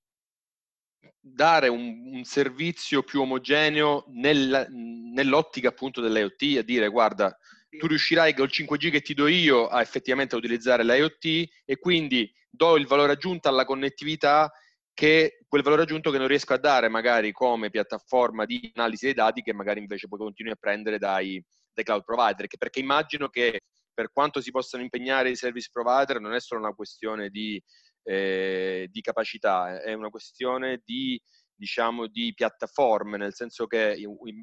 dare 1.20 1.68
un, 1.68 2.14
un, 2.14 2.24
servizio 2.24 3.02
più 3.02 3.20
omogeneo 3.22 4.04
nel, 4.08 4.68
nell'ottica 4.70 5.68
appunto 5.68 6.00
dell'IoT, 6.00 6.58
a 6.58 6.62
dire 6.62 6.88
guarda, 6.88 7.36
tu 7.76 7.86
riuscirai 7.86 8.34
col 8.34 8.48
5G 8.50 8.90
che 8.90 9.00
ti 9.00 9.14
do 9.14 9.26
io 9.26 9.68
a 9.68 9.80
effettivamente 9.80 10.36
utilizzare 10.36 10.84
l'IoT 10.84 11.48
e 11.64 11.78
quindi 11.78 12.32
do 12.48 12.76
il 12.76 12.86
valore 12.86 13.12
aggiunto 13.12 13.48
alla 13.48 13.64
connettività 13.64 14.50
che 14.96 15.40
quel 15.46 15.62
valore 15.62 15.82
aggiunto 15.82 16.10
che 16.10 16.16
non 16.16 16.26
riesco 16.26 16.54
a 16.54 16.58
dare 16.58 16.88
magari 16.88 17.30
come 17.30 17.68
piattaforma 17.68 18.46
di 18.46 18.70
analisi 18.74 19.04
dei 19.04 19.14
dati 19.14 19.42
che 19.42 19.52
magari 19.52 19.78
invece 19.78 20.08
poi 20.08 20.18
continui 20.18 20.52
a 20.52 20.56
prendere 20.58 20.98
dai, 20.98 21.42
dai 21.72 21.84
cloud 21.84 22.02
provider, 22.02 22.46
perché 22.56 22.80
immagino 22.80 23.28
che 23.28 23.60
per 23.92 24.10
quanto 24.10 24.40
si 24.40 24.50
possano 24.50 24.82
impegnare 24.82 25.28
i 25.28 25.36
service 25.36 25.68
provider 25.70 26.18
non 26.18 26.32
è 26.32 26.40
solo 26.40 26.60
una 26.62 26.74
questione 26.74 27.28
di, 27.28 27.62
eh, 28.04 28.88
di 28.90 29.00
capacità, 29.02 29.82
è 29.82 29.92
una 29.92 30.08
questione 30.08 30.80
di 30.82 31.20
diciamo, 31.56 32.06
di 32.06 32.32
piattaforme, 32.34 33.16
nel 33.16 33.34
senso 33.34 33.66
che 33.66 33.96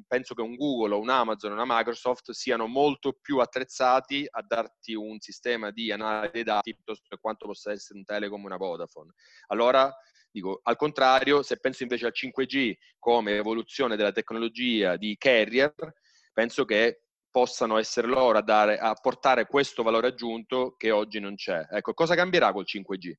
penso 0.06 0.34
che 0.34 0.42
un 0.42 0.56
Google, 0.56 0.96
un 0.96 1.08
Amazon, 1.08 1.52
una 1.52 1.64
Microsoft 1.66 2.32
siano 2.32 2.66
molto 2.66 3.12
più 3.20 3.38
attrezzati 3.38 4.26
a 4.28 4.42
darti 4.42 4.94
un 4.94 5.20
sistema 5.20 5.70
di 5.70 5.92
analisi 5.92 6.32
dei 6.32 6.42
dati 6.42 6.74
piuttosto 6.74 7.06
che 7.08 7.18
quanto 7.20 7.46
possa 7.46 7.72
essere 7.72 7.98
un 7.98 8.04
Telecom 8.04 8.42
o 8.42 8.46
una 8.46 8.56
Vodafone. 8.56 9.12
Allora, 9.48 9.94
dico, 10.30 10.60
al 10.64 10.76
contrario, 10.76 11.42
se 11.42 11.58
penso 11.58 11.84
invece 11.84 12.06
al 12.06 12.12
5G 12.14 12.74
come 12.98 13.36
evoluzione 13.36 13.96
della 13.96 14.12
tecnologia 14.12 14.96
di 14.96 15.16
carrier, 15.16 15.72
penso 16.32 16.64
che 16.64 17.04
possano 17.30 17.78
essere 17.78 18.06
loro 18.06 18.38
a, 18.38 18.42
dare, 18.42 18.78
a 18.78 18.94
portare 18.94 19.46
questo 19.46 19.82
valore 19.82 20.08
aggiunto 20.08 20.74
che 20.76 20.90
oggi 20.90 21.18
non 21.18 21.34
c'è. 21.34 21.66
Ecco, 21.70 21.92
cosa 21.92 22.14
cambierà 22.14 22.52
col 22.52 22.64
5G? 22.64 23.12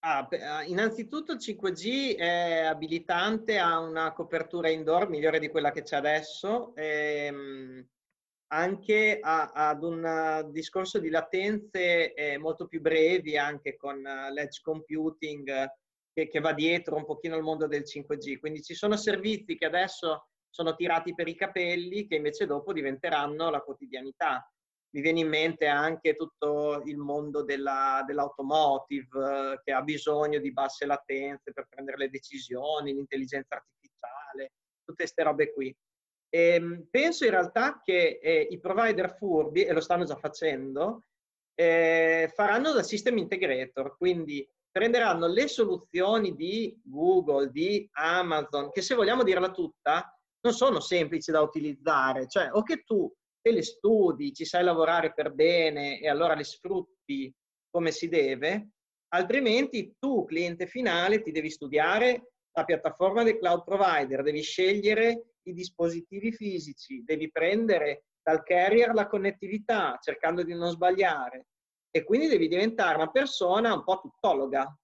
Ah, 0.00 0.28
ah, 0.30 0.62
innanzitutto 0.62 1.32
il 1.32 1.38
5G 1.40 2.16
è 2.16 2.60
abilitante 2.60 3.58
a 3.58 3.80
una 3.80 4.12
copertura 4.12 4.68
indoor 4.68 5.08
migliore 5.08 5.40
di 5.40 5.48
quella 5.48 5.72
che 5.72 5.82
c'è 5.82 5.96
adesso, 5.96 6.72
ehm, 6.76 7.84
anche 8.52 9.18
ad 9.20 9.82
un 9.82 10.48
discorso 10.52 11.00
di 11.00 11.10
latenze 11.10 12.14
eh, 12.14 12.38
molto 12.38 12.68
più 12.68 12.80
brevi, 12.80 13.36
anche 13.36 13.76
con 13.76 14.00
l'edge 14.00 14.60
computing 14.62 15.66
che, 16.12 16.28
che 16.28 16.40
va 16.40 16.52
dietro 16.52 16.94
un 16.96 17.04
pochino 17.04 17.34
al 17.34 17.42
mondo 17.42 17.66
del 17.66 17.82
5G. 17.82 18.38
Quindi 18.38 18.62
ci 18.62 18.74
sono 18.74 18.96
servizi 18.96 19.56
che 19.56 19.66
adesso 19.66 20.28
sono 20.48 20.74
tirati 20.76 21.12
per 21.14 21.28
i 21.28 21.34
capelli 21.34 22.06
che 22.06 22.14
invece 22.14 22.46
dopo 22.46 22.72
diventeranno 22.72 23.50
la 23.50 23.60
quotidianità 23.60 24.48
mi 24.90 25.00
viene 25.00 25.20
in 25.20 25.28
mente 25.28 25.66
anche 25.66 26.14
tutto 26.14 26.82
il 26.86 26.96
mondo 26.96 27.42
della, 27.42 28.02
dell'automotive 28.06 29.52
eh, 29.52 29.60
che 29.62 29.72
ha 29.72 29.82
bisogno 29.82 30.38
di 30.38 30.52
basse 30.52 30.86
latenze 30.86 31.52
per 31.52 31.66
prendere 31.68 31.98
le 31.98 32.10
decisioni, 32.10 32.94
l'intelligenza 32.94 33.56
artificiale, 33.56 34.52
tutte 34.84 35.02
queste 35.02 35.22
robe 35.22 35.52
qui. 35.52 35.76
E 36.30 36.54
ehm, 36.54 36.88
penso 36.90 37.24
in 37.24 37.30
realtà 37.30 37.80
che 37.82 38.18
eh, 38.22 38.46
i 38.50 38.58
provider 38.60 39.16
furbi, 39.16 39.64
e 39.64 39.72
lo 39.72 39.80
stanno 39.80 40.04
già 40.04 40.16
facendo, 40.16 41.04
eh, 41.54 42.30
faranno 42.34 42.72
da 42.72 42.82
system 42.82 43.18
integrator, 43.18 43.96
quindi 43.96 44.48
prenderanno 44.70 45.26
le 45.26 45.48
soluzioni 45.48 46.34
di 46.34 46.78
Google, 46.84 47.50
di 47.50 47.88
Amazon, 47.92 48.70
che 48.70 48.80
se 48.80 48.94
vogliamo 48.94 49.22
dirla 49.22 49.50
tutta, 49.50 50.12
non 50.40 50.52
sono 50.52 50.80
semplici 50.80 51.30
da 51.32 51.40
utilizzare, 51.40 52.28
cioè 52.28 52.50
o 52.52 52.62
che 52.62 52.84
tu 52.84 53.12
te 53.40 53.52
le 53.52 53.62
studi, 53.62 54.32
ci 54.32 54.44
sai 54.44 54.64
lavorare 54.64 55.12
per 55.12 55.32
bene 55.32 56.00
e 56.00 56.08
allora 56.08 56.34
le 56.34 56.44
sfrutti 56.44 57.32
come 57.70 57.90
si 57.90 58.08
deve, 58.08 58.70
altrimenti 59.08 59.94
tu, 59.98 60.24
cliente 60.24 60.66
finale, 60.66 61.22
ti 61.22 61.30
devi 61.30 61.50
studiare 61.50 62.30
la 62.52 62.64
piattaforma 62.64 63.22
del 63.22 63.38
cloud 63.38 63.64
provider, 63.64 64.22
devi 64.22 64.42
scegliere 64.42 65.34
i 65.42 65.52
dispositivi 65.52 66.32
fisici, 66.32 67.02
devi 67.04 67.30
prendere 67.30 68.04
dal 68.22 68.42
carrier 68.42 68.92
la 68.92 69.06
connettività 69.06 69.98
cercando 70.02 70.42
di 70.42 70.54
non 70.54 70.70
sbagliare 70.70 71.46
e 71.90 72.04
quindi 72.04 72.26
devi 72.26 72.48
diventare 72.48 72.96
una 72.96 73.10
persona 73.10 73.72
un 73.72 73.84
po' 73.84 74.00
tuttologa. 74.00 74.76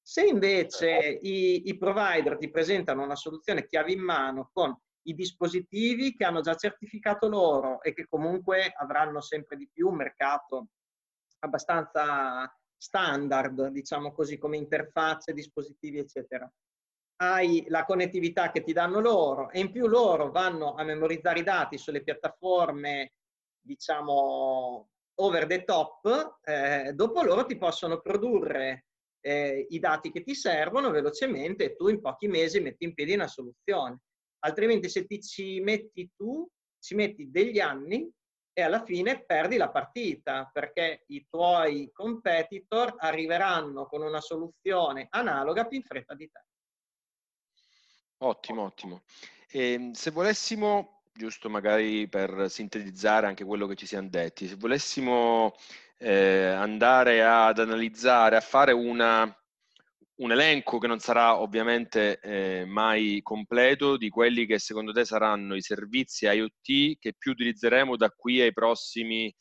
Se 0.00 0.24
invece 0.24 1.18
i, 1.22 1.68
i 1.68 1.76
provider 1.76 2.36
ti 2.38 2.50
presentano 2.50 3.02
una 3.02 3.16
soluzione 3.16 3.66
chiave 3.66 3.92
in 3.92 4.00
mano 4.00 4.50
con 4.52 4.74
i 5.02 5.14
dispositivi 5.14 6.14
che 6.14 6.24
hanno 6.24 6.40
già 6.40 6.54
certificato 6.54 7.28
loro 7.28 7.80
e 7.82 7.94
che 7.94 8.06
comunque 8.06 8.72
avranno 8.76 9.20
sempre 9.20 9.56
di 9.56 9.68
più 9.72 9.88
un 9.88 9.96
mercato 9.96 10.68
abbastanza 11.40 12.52
standard, 12.76 13.68
diciamo 13.68 14.12
così, 14.12 14.38
come 14.38 14.56
interfacce, 14.56 15.32
dispositivi, 15.32 15.98
eccetera. 15.98 16.50
Hai 17.20 17.64
la 17.68 17.84
connettività 17.84 18.50
che 18.50 18.62
ti 18.62 18.72
danno 18.72 19.00
loro 19.00 19.50
e 19.50 19.60
in 19.60 19.72
più 19.72 19.88
loro 19.88 20.30
vanno 20.30 20.74
a 20.74 20.84
memorizzare 20.84 21.40
i 21.40 21.44
dati 21.44 21.76
sulle 21.76 22.02
piattaforme, 22.02 23.14
diciamo, 23.60 24.88
over 25.16 25.46
the 25.46 25.64
top, 25.64 26.38
eh, 26.44 26.92
dopo 26.94 27.22
loro 27.22 27.44
ti 27.44 27.56
possono 27.56 28.00
produrre 28.00 28.86
eh, 29.20 29.66
i 29.70 29.78
dati 29.80 30.12
che 30.12 30.22
ti 30.22 30.34
servono 30.34 30.90
velocemente 30.90 31.64
e 31.64 31.76
tu 31.76 31.88
in 31.88 32.00
pochi 32.00 32.28
mesi 32.28 32.60
metti 32.60 32.84
in 32.84 32.94
piedi 32.94 33.14
una 33.14 33.26
soluzione 33.26 33.98
altrimenti 34.40 34.88
se 34.88 35.06
ti 35.06 35.20
ci 35.20 35.60
metti 35.60 36.10
tu, 36.16 36.48
ci 36.80 36.94
metti 36.94 37.30
degli 37.30 37.60
anni 37.60 38.10
e 38.52 38.62
alla 38.62 38.82
fine 38.82 39.24
perdi 39.24 39.56
la 39.56 39.70
partita 39.70 40.50
perché 40.52 41.04
i 41.08 41.26
tuoi 41.28 41.90
competitor 41.92 42.94
arriveranno 42.98 43.86
con 43.86 44.02
una 44.02 44.20
soluzione 44.20 45.06
analoga 45.10 45.66
più 45.66 45.78
in 45.78 45.84
fretta 45.84 46.14
di 46.14 46.28
te. 46.28 46.44
Ottimo, 48.18 48.64
ottimo. 48.64 49.02
E 49.48 49.74
ehm, 49.74 49.92
se 49.92 50.10
volessimo, 50.10 51.02
giusto 51.12 51.48
magari 51.48 52.08
per 52.08 52.50
sintetizzare 52.50 53.28
anche 53.28 53.44
quello 53.44 53.68
che 53.68 53.76
ci 53.76 53.86
siamo 53.86 54.08
detti, 54.08 54.48
se 54.48 54.56
volessimo 54.56 55.54
eh, 55.98 56.46
andare 56.46 57.24
ad 57.24 57.60
analizzare, 57.60 58.34
a 58.34 58.40
fare 58.40 58.72
una, 58.72 59.32
un 60.18 60.32
elenco 60.32 60.78
che 60.78 60.86
non 60.86 60.98
sarà 60.98 61.40
ovviamente 61.40 62.18
eh, 62.20 62.64
mai 62.64 63.20
completo 63.22 63.96
di 63.96 64.08
quelli 64.08 64.46
che 64.46 64.58
secondo 64.58 64.92
te 64.92 65.04
saranno 65.04 65.54
i 65.54 65.62
servizi 65.62 66.26
IoT 66.26 66.98
che 66.98 67.14
più 67.16 67.32
utilizzeremo 67.32 67.96
da 67.96 68.10
qui 68.10 68.40
ai 68.40 68.52
prossimi, 68.52 69.32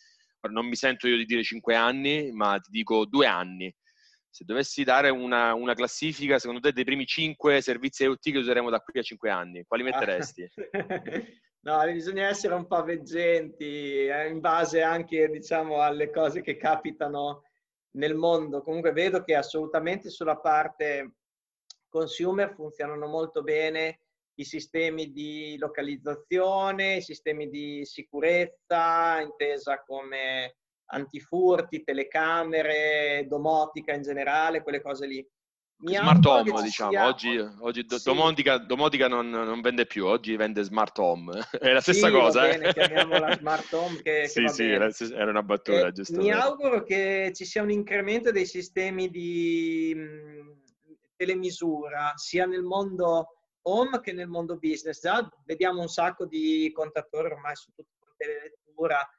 non 0.49 0.67
mi 0.67 0.75
sento 0.75 1.07
io 1.07 1.17
di 1.17 1.25
dire 1.25 1.43
cinque 1.43 1.75
anni, 1.75 2.31
ma 2.31 2.59
ti 2.59 2.69
dico 2.71 3.05
due 3.05 3.25
anni. 3.25 3.73
Se 4.29 4.45
dovessi 4.45 4.83
dare 4.83 5.09
una, 5.09 5.55
una 5.55 5.73
classifica, 5.73 6.37
secondo 6.37 6.61
te, 6.61 6.71
dei 6.71 6.83
primi 6.83 7.05
cinque 7.05 7.59
servizi 7.61 8.03
IoT 8.03 8.31
che 8.31 8.37
useremo 8.37 8.69
da 8.69 8.79
qui 8.79 8.99
a 8.99 9.03
cinque 9.03 9.31
anni, 9.31 9.63
quali 9.65 9.81
metteresti? 9.81 10.47
no, 11.61 11.91
bisogna 11.91 12.27
essere 12.27 12.53
un 12.53 12.67
po' 12.67 12.83
veggenti, 12.83 14.05
eh, 14.05 14.27
in 14.27 14.39
base 14.39 14.83
anche 14.83 15.27
diciamo, 15.29 15.81
alle 15.81 16.11
cose 16.11 16.41
che 16.41 16.55
capitano 16.55 17.41
nel 17.91 18.15
mondo. 18.15 18.61
Comunque 18.61 18.91
vedo 18.91 19.23
che 19.23 19.35
assolutamente 19.35 20.09
sulla 20.09 20.37
parte 20.37 21.13
consumer 21.89 22.53
funzionano 22.53 23.07
molto 23.07 23.41
bene 23.41 24.01
i 24.39 24.43
sistemi 24.43 25.11
di 25.11 25.57
localizzazione, 25.57 26.97
i 26.97 27.01
sistemi 27.01 27.49
di 27.49 27.85
sicurezza, 27.85 29.19
intesa 29.19 29.83
come 29.83 30.57
antifurti, 30.89 31.83
telecamere, 31.83 33.25
domotica 33.27 33.93
in 33.93 34.03
generale, 34.03 34.61
quelle 34.61 34.81
cose 34.81 35.07
lì. 35.07 35.27
Smart 35.79 36.25
home, 36.25 36.61
diciamo. 36.63 36.89
Sia... 36.89 37.05
Oggi, 37.05 37.37
oggi 37.59 37.85
sì. 37.87 38.03
domotica, 38.03 38.57
domotica 38.57 39.07
non, 39.07 39.29
non, 39.29 39.61
vende 39.61 39.85
più, 39.85 40.05
oggi 40.05 40.35
vende 40.35 40.63
smart 40.63 40.97
home. 40.97 41.39
È 41.51 41.71
la 41.71 41.81
stessa 41.81 42.07
sì, 42.07 42.13
cosa. 42.13 42.41
Va 42.41 42.47
bene, 42.47 42.73
eh. 42.73 43.37
smart 43.37 43.73
home. 43.73 44.01
Che, 44.01 44.27
sì, 44.27 44.41
che 44.41 44.49
sì, 44.49 44.63
era, 44.63 44.89
era, 45.13 45.29
una 45.29 45.43
battuta, 45.43 45.87
eh, 45.87 46.17
Mi 46.17 46.31
auguro 46.31 46.83
che 46.83 47.31
ci 47.35 47.45
sia 47.45 47.61
un 47.61 47.69
incremento 47.69 48.31
dei 48.31 48.47
sistemi 48.47 49.09
di 49.09 49.93
mh, 49.95 50.61
telemisura, 51.15 52.13
sia 52.15 52.47
nel 52.47 52.63
mondo 52.63 53.33
home 53.61 53.99
che 53.99 54.13
nel 54.13 54.27
mondo 54.27 54.57
business. 54.57 54.99
Già 54.99 55.29
vediamo 55.45 55.81
un 55.81 55.89
sacco 55.89 56.25
di 56.25 56.71
contatori 56.73 57.27
ormai 57.27 57.55
su 57.55 57.69
tutta 57.75 57.91
la 57.99 58.13
telelettura, 58.17 59.09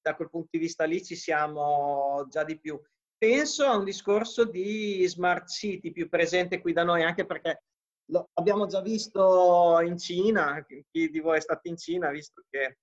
da 0.00 0.14
quel 0.14 0.30
punto 0.30 0.48
di 0.52 0.58
vista 0.58 0.84
lì 0.84 1.04
ci 1.04 1.16
siamo 1.16 2.26
già 2.30 2.44
di 2.44 2.58
più 2.58 2.80
penso 3.22 3.66
a 3.66 3.76
un 3.76 3.84
discorso 3.84 4.44
di 4.44 5.06
smart 5.06 5.46
city 5.46 5.92
più 5.92 6.08
presente 6.08 6.60
qui 6.60 6.72
da 6.72 6.82
noi, 6.82 7.04
anche 7.04 7.24
perché 7.24 7.62
lo 8.06 8.30
abbiamo 8.32 8.66
già 8.66 8.80
visto 8.80 9.78
in 9.80 9.96
Cina, 9.96 10.66
chi 10.66 11.08
di 11.08 11.20
voi 11.20 11.36
è 11.36 11.40
stato 11.40 11.68
in 11.68 11.76
Cina 11.76 12.08
ha 12.08 12.10
visto 12.10 12.42
che 12.50 12.78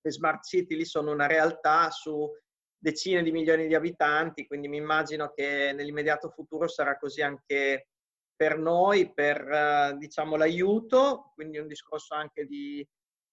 le 0.00 0.10
smart 0.10 0.44
city 0.44 0.76
lì 0.76 0.86
sono 0.86 1.12
una 1.12 1.26
realtà 1.26 1.90
su 1.90 2.26
decine 2.74 3.22
di 3.22 3.32
milioni 3.32 3.66
di 3.66 3.74
abitanti, 3.74 4.46
quindi 4.46 4.66
mi 4.66 4.78
immagino 4.78 5.30
che 5.34 5.74
nell'immediato 5.74 6.30
futuro 6.30 6.66
sarà 6.66 6.96
così 6.96 7.20
anche 7.20 7.88
per 8.34 8.56
noi, 8.56 9.12
per 9.12 9.46
eh, 9.46 9.96
diciamo, 9.98 10.36
l'aiuto, 10.36 11.32
quindi 11.34 11.58
un 11.58 11.66
discorso 11.66 12.14
anche 12.14 12.46
di 12.46 12.82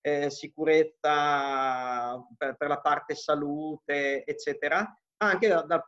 eh, 0.01 0.29
sicurezza 0.29 2.22
per, 2.36 2.57
per, 2.57 2.67
la 2.67 2.81
parte 2.81 3.15
salute, 3.15 4.25
eccetera, 4.25 4.93
anche 5.17 5.48
da, 5.48 5.62
da, 5.63 5.86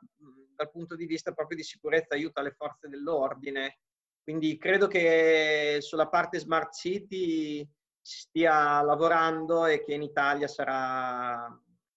dal 0.60 0.72
punto 0.72 0.98
di 0.98 1.06
vista 1.06 1.32
proprio 1.32 1.56
di 1.56 1.63
sicurezza 1.63 2.16
aiuta 2.16 2.42
le 2.42 2.51
forze 2.51 2.89
dell'ordine. 2.89 3.80
Quindi 4.22 4.58
credo 4.58 4.88
che 4.88 5.78
sulla 5.80 6.10
parte 6.10 6.38
smart 6.38 6.74
city 6.74 7.66
si 8.01 8.20
stia 8.20 8.82
lavorando 8.82 9.66
e 9.66 9.82
che 9.84 9.94
in 9.94 10.01
Italia 10.01 10.48
sarà, 10.48 11.48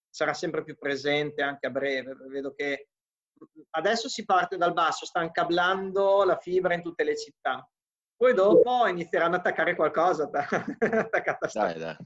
sarà 0.09 0.33
sempre 0.33 0.63
più 0.63 0.77
presente 0.77 1.41
anche 1.41 1.67
a 1.67 1.71
breve. 1.71 2.15
Vedo 2.29 2.53
che 2.53 2.87
adesso 3.71 4.07
si 4.07 4.23
parte 4.23 4.55
dal 4.55 4.73
basso, 4.73 5.05
stanno 5.05 5.31
cablando 5.31 6.23
la 6.23 6.37
fibra 6.37 6.73
in 6.73 6.81
tutte 6.81 7.03
le 7.03 7.17
città. 7.17 7.67
Poi 8.15 8.33
dopo 8.33 8.87
inizieranno 8.87 9.35
ad 9.35 9.41
attaccare 9.41 9.75
qualcosa. 9.75 10.29
dai, 11.51 11.77
dai 11.77 11.97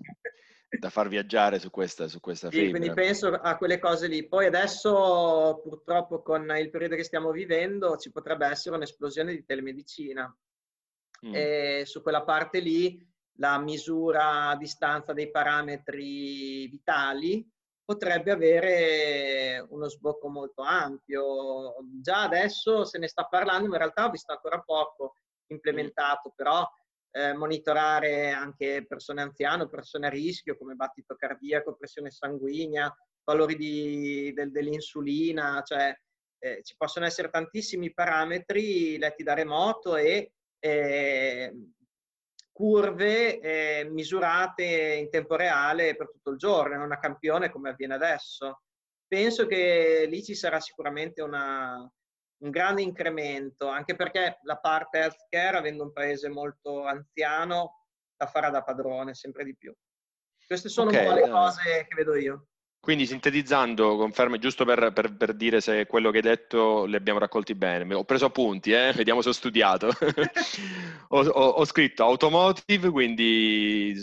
da 0.70 0.90
far 0.90 1.08
viaggiare 1.08 1.60
su 1.60 1.70
questa, 1.70 2.08
su 2.08 2.20
questa 2.20 2.52
sì, 2.52 2.70
quindi 2.70 2.92
penso 2.92 3.28
a 3.28 3.58
quelle 3.58 3.80
cose 3.80 4.08
lì. 4.08 4.28
Poi 4.28 4.48
adesso 4.48 5.62
purtroppo 5.64 6.22
con 6.22 6.54
il 6.58 6.70
periodo 6.70 6.96
che 6.96 7.04
stiamo 7.04 7.32
vivendo 7.32 7.96
ci 7.96 8.12
potrebbe 8.12 8.48
essere 8.48 8.76
un'esplosione 8.76 9.32
di 9.32 9.46
telemedicina. 9.46 10.36
Mm. 11.26 11.34
E 11.34 11.84
su 11.86 12.02
quella 12.02 12.24
parte 12.24 12.60
lì 12.60 13.06
la 13.40 13.58
misura 13.60 14.50
a 14.50 14.58
distanza 14.58 15.14
dei 15.14 15.32
parametri 15.32 16.68
vitali 16.68 17.50
potrebbe 17.84 18.32
avere 18.32 19.66
uno 19.70 19.88
sbocco 19.88 20.28
molto 20.28 20.62
ampio. 20.62 21.76
Già 22.02 22.24
adesso 22.24 22.84
se 22.84 22.98
ne 22.98 23.08
sta 23.08 23.24
parlando, 23.24 23.70
ma 23.70 23.76
in 23.76 23.82
realtà 23.82 24.06
ho 24.06 24.10
visto 24.10 24.34
ancora 24.34 24.60
poco 24.60 25.14
implementato, 25.48 26.34
però 26.36 26.68
eh, 27.18 27.34
monitorare 27.34 28.30
anche 28.30 28.86
persone 28.88 29.22
anziane, 29.22 29.68
persone 29.68 30.08
a 30.08 30.12
rischio 30.12 30.56
come 30.56 30.76
battito 30.76 31.16
cardiaco, 31.16 31.76
pressione 31.76 32.12
sanguigna, 32.12 32.96
valori 33.24 33.56
di, 33.56 34.32
del, 34.34 34.52
dell'insulina, 34.52 35.62
cioè 35.65 35.96
eh, 36.39 36.62
ci 36.63 36.76
possono 36.78 37.06
essere 37.06 37.30
tantissimi 37.30 37.91
parametri 37.91 38.98
letti 39.00 39.24
da 39.24 39.34
remoto 39.34 39.96
e 39.96 40.32
eh, 40.60 41.54
curve 42.52 43.39
eh, 43.39 43.89
misurate 43.89 44.63
in 45.00 45.10
tempo 45.10 45.36
reale 45.36 45.96
per 45.96 46.12
tutto 46.12 46.30
il 46.30 46.38
giorno, 46.38 46.78
non 46.78 46.91
a 46.91 47.00
campione 47.00 47.50
come 47.50 47.70
avviene 47.70 47.96
adesso. 47.96 48.62
Penso 49.08 49.48
che 49.48 50.06
lì 50.08 50.24
ci 50.24 50.36
sarà 50.36 50.60
sicuramente 50.60 51.22
una, 51.22 51.89
un 52.39 52.50
grande 52.50 52.82
incremento, 52.82 53.67
anche 53.67 53.95
perché 53.95 54.39
la 54.43 54.58
parte 54.58 55.00
healthcare, 55.00 55.58
avendo 55.58 55.84
un 55.84 55.91
paese 55.91 56.30
molto 56.30 56.86
anziano, 56.86 57.86
la 58.17 58.28
farà 58.28 58.50
da 58.50 58.63
padrone 58.63 59.13
sempre 59.13 59.43
di 59.43 59.56
più. 59.56 59.73
Queste 60.45 60.69
sono 60.69 60.89
okay, 60.89 61.06
un 61.06 61.13
po' 61.13 61.19
le 61.19 61.30
cose 61.30 61.86
che 61.88 61.95
vedo 61.95 62.15
io. 62.15 62.47
Quindi 62.80 63.06
sintetizzando, 63.06 63.97
conferme 63.97 64.39
giusto 64.39 64.63
per, 64.63 64.93
per, 64.93 65.17
per, 65.17 65.34
dire 65.34 65.60
se 65.60 65.86
quello 65.88 66.10
che 66.10 66.17
hai 66.17 66.23
detto 66.23 66.86
li 66.86 66.95
abbiamo 66.95 67.19
raccolti 67.19 67.54
bene. 67.54 67.93
Ho 67.93 68.06
preso 68.06 68.28
appunti, 68.28 68.71
eh? 68.71 68.93
vediamo 68.95 69.21
se 69.21 69.28
ho 69.28 69.34
studiato. 69.34 69.88
ho, 71.10 71.19
ho, 71.19 71.47
ho, 71.50 71.65
scritto 71.65 72.04
automotive, 72.04 72.89
quindi 72.89 73.93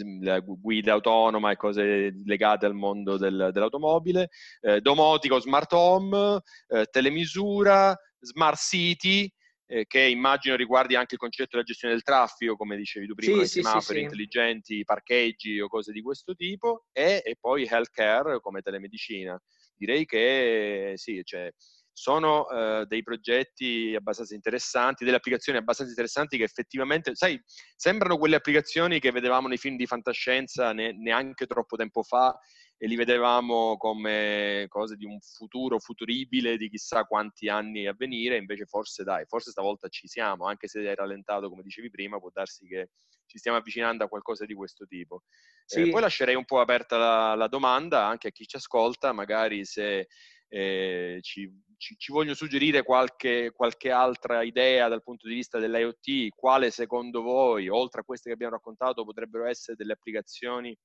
guida 0.60 0.92
autonoma 0.92 1.52
e 1.52 1.56
cose 1.56 2.12
legate 2.26 2.66
al 2.66 2.74
mondo 2.74 3.16
del, 3.16 3.48
dell'automobile, 3.54 4.28
eh, 4.60 4.82
domotica 4.82 5.36
o 5.36 5.40
smart 5.40 5.72
home, 5.72 6.40
eh, 6.68 6.84
telemisura, 6.90 7.96
smart 8.24 8.58
city, 8.58 9.30
eh, 9.66 9.86
che 9.86 10.00
immagino 10.00 10.56
riguardi 10.56 10.94
anche 10.94 11.14
il 11.14 11.20
concetto 11.20 11.50
della 11.52 11.62
gestione 11.62 11.94
del 11.94 12.02
traffico, 12.02 12.56
come 12.56 12.76
dicevi 12.76 13.06
tu 13.06 13.14
prima, 13.14 13.42
sì, 13.42 13.46
sì, 13.46 13.62
semafori 13.62 13.98
sì, 13.98 14.04
intelligenti, 14.04 14.84
parcheggi 14.84 15.60
o 15.60 15.68
cose 15.68 15.92
di 15.92 16.02
questo 16.02 16.34
tipo, 16.34 16.86
e, 16.92 17.22
e, 17.24 17.36
poi 17.40 17.64
healthcare 17.64 18.40
come 18.40 18.60
telemedicina. 18.60 19.40
Direi 19.76 20.04
che 20.04 20.92
sì, 20.96 21.20
cioè, 21.24 21.50
sono 21.94 22.48
eh, 22.50 22.84
dei 22.86 23.02
progetti 23.02 23.94
abbastanza 23.96 24.34
interessanti, 24.34 25.04
delle 25.04 25.16
applicazioni 25.16 25.58
abbastanza 25.58 25.92
interessanti 25.92 26.36
che 26.36 26.44
effettivamente, 26.44 27.14
sai, 27.14 27.40
sembrano 27.76 28.18
quelle 28.18 28.36
applicazioni 28.36 28.98
che 28.98 29.12
vedevamo 29.12 29.48
nei 29.48 29.58
film 29.58 29.76
di 29.76 29.86
fantascienza 29.86 30.72
ne, 30.72 30.92
neanche 30.92 31.46
troppo 31.46 31.76
tempo 31.76 32.02
fa 32.02 32.36
e 32.76 32.86
li 32.86 32.96
vedevamo 32.96 33.76
come 33.76 34.66
cose 34.68 34.96
di 34.96 35.04
un 35.04 35.18
futuro 35.20 35.78
futuribile 35.78 36.56
di 36.56 36.68
chissà 36.68 37.04
quanti 37.04 37.48
anni 37.48 37.86
a 37.86 37.94
venire, 37.96 38.36
invece 38.36 38.66
forse 38.66 39.04
dai, 39.04 39.24
forse 39.26 39.50
stavolta 39.50 39.88
ci 39.88 40.08
siamo, 40.08 40.46
anche 40.46 40.68
se 40.68 40.82
è 40.82 40.94
rallentato 40.94 41.48
come 41.48 41.62
dicevi 41.62 41.90
prima, 41.90 42.18
può 42.18 42.30
darsi 42.32 42.66
che 42.66 42.90
ci 43.26 43.38
stiamo 43.38 43.56
avvicinando 43.56 44.04
a 44.04 44.08
qualcosa 44.08 44.44
di 44.44 44.54
questo 44.54 44.86
tipo. 44.86 45.22
Eh, 45.26 45.62
sì. 45.66 45.80
Eh, 45.82 45.90
poi 45.90 46.00
lascerei 46.00 46.34
un 46.34 46.44
po' 46.44 46.60
aperta 46.60 46.96
la, 46.96 47.34
la, 47.34 47.48
domanda 47.48 48.06
anche 48.06 48.28
a 48.28 48.30
chi 48.30 48.46
ci 48.46 48.56
ascolta, 48.56 49.12
magari 49.12 49.64
se 49.64 50.08
eh, 50.48 51.18
ci, 51.22 51.50
ci, 51.76 51.96
ci, 51.96 52.12
voglio 52.12 52.34
suggerire 52.34 52.82
qualche, 52.82 53.50
qualche 53.52 53.90
altra 53.90 54.42
idea 54.42 54.88
dal 54.88 55.02
punto 55.02 55.26
di 55.26 55.34
vista 55.34 55.58
dell'IoT, 55.58 56.28
quale 56.34 56.70
secondo 56.70 57.22
voi, 57.22 57.68
oltre 57.68 58.02
a 58.02 58.04
queste 58.04 58.28
che 58.28 58.34
abbiamo 58.34 58.54
raccontato, 58.54 59.04
potrebbero 59.04 59.46
essere 59.46 59.76
delle 59.76 59.94
applicazioni 59.94 60.76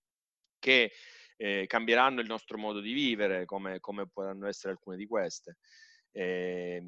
che 0.60 0.92
eh, 1.42 1.66
cambieranno 1.68 2.20
il 2.20 2.28
nostro 2.28 2.58
modo 2.58 2.82
di 2.82 2.92
vivere, 2.92 3.46
come, 3.46 3.80
come 3.80 4.06
potranno 4.08 4.46
essere 4.46 4.74
alcune 4.74 4.98
di 4.98 5.08
queste. 5.08 5.58
Eh, 6.12 6.82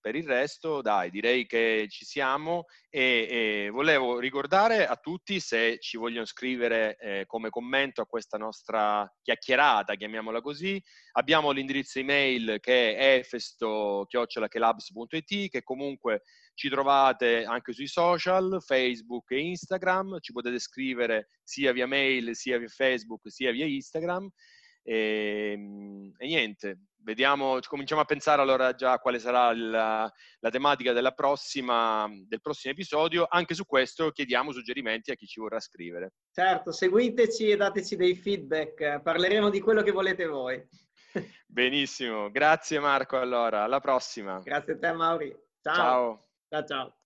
per 0.00 0.16
il 0.16 0.26
resto, 0.26 0.80
dai, 0.80 1.10
direi 1.10 1.46
che 1.46 1.86
ci 1.88 2.04
siamo 2.04 2.64
e, 2.88 3.66
e, 3.66 3.70
volevo 3.70 4.18
ricordare 4.18 4.84
a 4.86 4.96
tutti 4.96 5.38
se 5.40 5.78
ci 5.78 5.98
vogliono 5.98 6.24
scrivere 6.24 6.96
eh, 6.96 7.24
come 7.26 7.50
commento 7.50 8.00
a 8.00 8.06
questa 8.06 8.38
nostra 8.38 9.06
chiacchierata, 9.22 9.94
chiamiamola 9.94 10.40
così, 10.40 10.82
abbiamo 11.12 11.50
l'indirizzo 11.50 11.98
email 11.98 12.58
che 12.60 12.96
è 12.96 13.16
efesto-labs.it 13.16 15.50
che 15.50 15.62
comunque 15.62 16.22
ci 16.54 16.70
trovate 16.70 17.44
anche 17.44 17.72
sui 17.72 17.86
social, 17.86 18.62
Facebook 18.64 19.30
e 19.32 19.40
Instagram, 19.40 20.18
ci 20.20 20.32
potete 20.32 20.58
scrivere 20.58 21.28
sia 21.42 21.72
via 21.72 21.86
mail, 21.86 22.34
sia 22.34 22.56
via 22.58 22.68
Facebook, 22.68 23.30
sia 23.30 23.52
via 23.52 23.66
Instagram. 23.66 24.30
E, 24.82 25.52
ehm, 25.52 26.12
e 26.16 26.26
niente, 26.26 26.78
vediamo, 27.02 27.58
cominciamo 27.66 28.00
a 28.00 28.04
pensare 28.04 28.42
allora 28.42 28.74
già 28.74 28.98
quale 28.98 29.18
sarà 29.18 29.54
la, 29.54 30.10
la 30.40 30.50
tematica 30.50 30.92
prossima, 31.12 32.08
del 32.26 32.40
prossimo 32.40 32.72
episodio. 32.72 33.26
Anche 33.28 33.54
su 33.54 33.64
questo 33.64 34.10
chiediamo 34.10 34.52
suggerimenti 34.52 35.10
a 35.10 35.14
chi 35.14 35.26
ci 35.26 35.40
vorrà 35.40 35.60
scrivere. 35.60 36.12
Certo, 36.32 36.72
seguiteci 36.72 37.48
e 37.48 37.56
dateci 37.56 37.96
dei 37.96 38.14
feedback, 38.14 39.00
parleremo 39.00 39.50
di 39.50 39.60
quello 39.60 39.82
che 39.82 39.92
volete 39.92 40.26
voi. 40.26 40.62
Benissimo, 41.46 42.30
grazie 42.30 42.78
Marco 42.78 43.18
allora, 43.18 43.64
alla 43.64 43.80
prossima. 43.80 44.40
Grazie 44.40 44.74
a 44.74 44.78
te 44.78 44.92
Mauri. 44.92 45.36
Ciao. 45.60 45.74
Ciao. 45.74 46.28
Ciao 46.48 46.64
ciao. 46.64 46.99